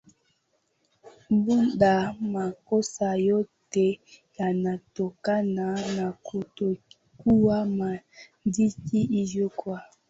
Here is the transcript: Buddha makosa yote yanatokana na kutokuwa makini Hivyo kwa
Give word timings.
Buddha 1.43 1.93
makosa 2.31 3.15
yote 3.15 3.99
yanatokana 4.37 5.81
na 5.95 6.11
kutokuwa 6.11 7.65
makini 7.65 8.73
Hivyo 9.07 9.49
kwa 9.49 9.81